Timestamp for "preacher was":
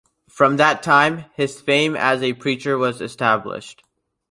2.33-3.01